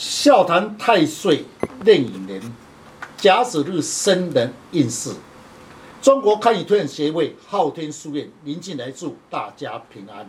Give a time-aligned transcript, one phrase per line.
[0.00, 1.44] 笑谈太岁
[1.84, 2.40] 壬寅年
[3.18, 5.12] 甲子日生人运势。
[6.00, 10.26] 中国堪舆推演协会昊天书院林进来祝大家平安。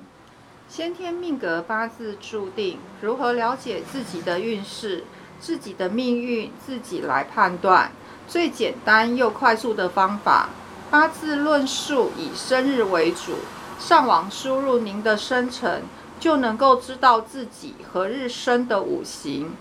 [0.67, 5.05] 先天命格八字注定，如何了解自己的运势、
[5.39, 7.93] 自己的命运，自己来判断。
[8.27, 10.49] 最简单又快速的方法，
[10.89, 13.35] 八字论述以生日为主，
[13.79, 15.83] 上网输入您的生辰。
[16.21, 19.55] 就能够知道自己和日生的五行、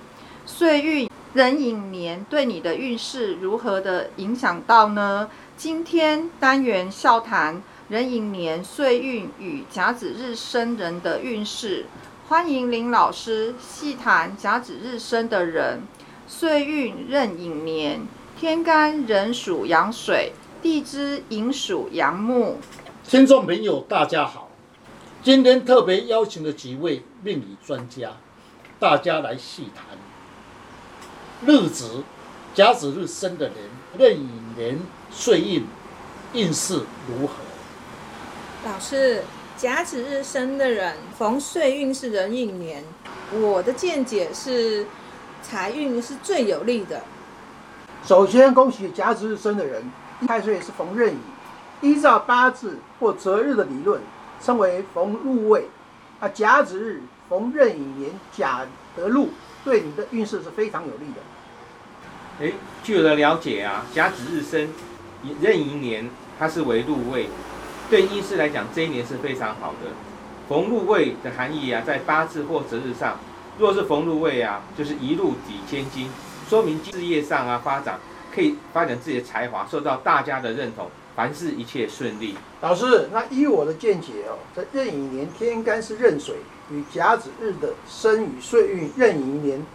[0.45, 5.30] 岁运、壬寅年对你的运势如何的影响到呢？
[5.56, 11.87] 今天单元笑谈壬寅年岁运与甲子日生人的运势，
[12.28, 15.80] 欢迎林老师细谈甲子日生的人，
[16.29, 18.02] 岁运壬寅年，
[18.38, 22.59] 天干壬属阳水，地支寅属阳木。
[23.02, 24.49] 听众朋友，大家好。
[25.23, 28.12] 今天特别邀请了几位命理专家，
[28.79, 29.84] 大家来细谈
[31.46, 32.02] 日子
[32.55, 33.55] 甲子日生的人，
[33.98, 34.79] 壬寅年
[35.10, 35.66] 岁运
[36.32, 37.35] 运势如何？
[38.65, 39.23] 老师，
[39.59, 42.82] 甲子日生的人逢岁运是壬寅年，
[43.30, 44.87] 我的见解是
[45.43, 47.02] 财运是最有利的。
[48.07, 49.82] 首先恭喜甲子日生的人，
[50.26, 51.18] 太岁是逢壬寅，
[51.82, 54.01] 依照八字或择日的理论。
[54.43, 55.69] 称为逢禄位，
[56.19, 58.63] 啊，甲子日逢壬寅年甲
[58.97, 59.30] 得禄，
[59.65, 61.21] 对你的运势是非常有利的。
[62.47, 64.69] 哎，据我的了解啊，甲子日生
[65.41, 67.28] 壬寅年，它是为禄位，
[67.91, 69.91] 对运势来讲，这一年是非常好的。
[70.49, 73.19] 逢禄位的含义啊，在八字或择日上，
[73.59, 76.10] 若是逢禄位啊，就是一路抵千金，
[76.49, 78.00] 说明事业上啊发展
[78.34, 80.91] 可以发展自己的才华，受到大家的认同。
[81.21, 82.34] 凡事一切顺利。
[82.62, 86.37] 老师，那依我的见解哦，在壬寅年天干是壬水，
[86.71, 89.66] 与甲子日的生与岁运壬寅年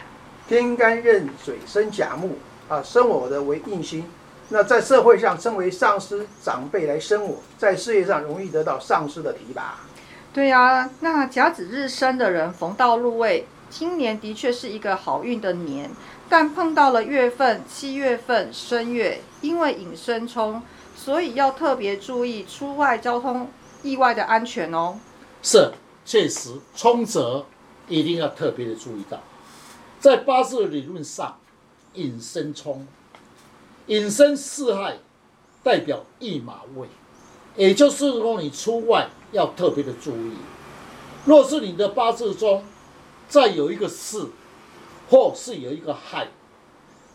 [0.47, 4.05] 天干壬水生甲木啊，生我的为印星。
[4.49, 9.81] 那在社会上称为上司长辈来生我，在事业上容易得到上司的提拔。
[10.33, 15.91] 对呀，那甲子日生的人逢到入位，今年的确是一个好运的年，
[16.27, 20.59] 但碰到了月份七月份生月，因为引申冲。
[20.95, 23.49] 所以要特别注意出外交通
[23.83, 24.97] 意外的安全哦。
[25.43, 25.71] 是，
[26.05, 27.45] 确实，冲则
[27.87, 29.19] 一定要特别的注意到，
[29.99, 31.37] 在八字理论上，
[31.93, 32.87] 引申冲，
[33.87, 34.97] 引申四害，
[35.61, 36.87] 代表一马位，
[37.55, 40.33] 也就是说你出外要特别的注意。
[41.25, 42.63] 若是你的八字中
[43.27, 44.31] 再有一个四，
[45.09, 46.29] 或是有一个害，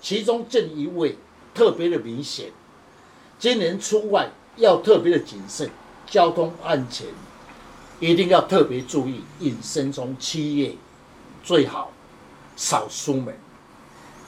[0.01, 1.17] 其中这一位
[1.55, 2.53] 特别的明显。
[3.41, 5.71] 今年出外要特别的谨慎，
[6.07, 7.07] 交通安全
[7.99, 9.25] 一定要特别注意。
[9.39, 10.73] 隐身中七月
[11.43, 11.91] 最好
[12.55, 13.35] 少出门。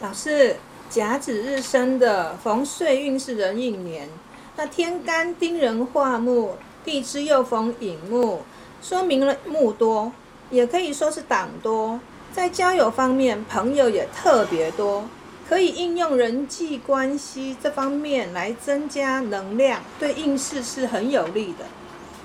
[0.00, 0.56] 老师，
[0.88, 4.08] 甲子日生的逢岁运是壬寅年，
[4.56, 6.52] 那天干丁壬化木，
[6.82, 8.40] 地支又逢寅木，
[8.80, 10.10] 说明了木多，
[10.50, 12.00] 也可以说是党多。
[12.32, 15.04] 在交友方面，朋友也特别多。
[15.52, 21.66] 可以应用人际关系这方面来增加能量，对应试是很有利的。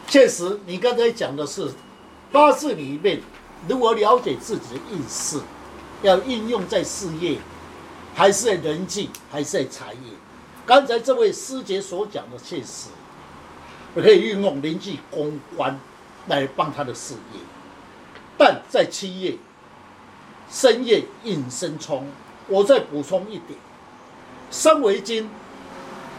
[0.07, 1.73] 确实，你刚才讲的是
[2.31, 3.21] 八字里面，
[3.67, 5.41] 如何了解自己的运势，
[6.03, 7.37] 要应用在事业，
[8.15, 10.13] 还是在人际，还是在财业？
[10.65, 12.87] 刚才这位师姐所讲的确实，
[13.93, 15.77] 可以运用人际公关
[16.27, 17.41] 来帮他的事业，
[18.37, 19.35] 但在七月
[20.49, 22.07] 深夜应声冲。
[22.47, 23.59] 我再补充一点，
[24.49, 25.29] 三为金，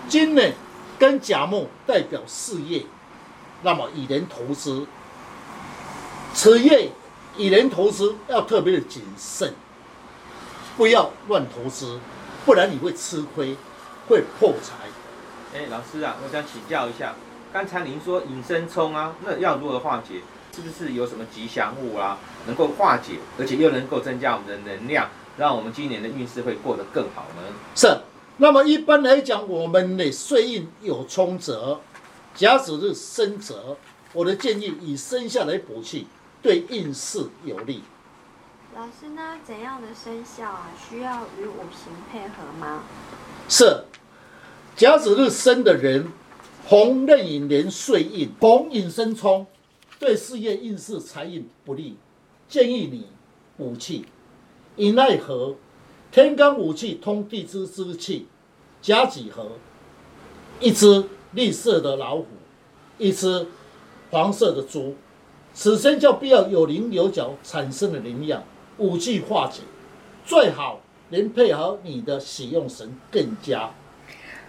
[0.08, 0.42] 金呢
[0.98, 2.84] 跟甲木代表事业，
[3.62, 4.86] 那么以人投资，
[6.34, 6.90] 此业
[7.36, 9.54] 以人投资要特别的谨慎，
[10.76, 11.98] 不要乱投资，
[12.44, 13.56] 不然你会吃亏，
[14.08, 14.74] 会破财。
[15.54, 17.14] 哎，老师啊，我想请教一下，
[17.52, 20.20] 刚才您说引申冲啊，那要如何化解？
[20.54, 25.08] 是不是有什么吉祥物啊，能够化解，而且又能够增加我们的能量？
[25.38, 27.54] 让我们今年的运势会过得更好呢？
[27.74, 27.86] 是。
[28.40, 31.80] 那么一般来讲，我们的岁运有冲折，
[32.34, 33.76] 甲子日生折，
[34.12, 36.06] 我的建议以生下来补气，
[36.42, 37.82] 对运势有利。
[38.76, 42.84] 老师，那怎样的生肖啊，需要与五行配合吗？
[43.48, 43.84] 是。
[44.76, 46.12] 甲子日生的人，
[46.64, 49.48] 红壬寅年岁运，红引生冲，
[49.98, 51.96] 对事业运势财运不利，
[52.48, 53.08] 建议你
[53.56, 54.06] 补气。
[54.78, 55.56] 以奈何？
[56.10, 58.26] 天干五气通地支之气，
[58.80, 59.46] 甲己合？
[60.60, 62.24] 一只绿色的老虎，
[62.96, 63.46] 一只
[64.10, 64.94] 黄色的猪，
[65.52, 68.42] 此生就必要有棱有角产生的能量，
[68.78, 69.62] 五气化解，
[70.24, 73.70] 最好能配合你的使用神更加。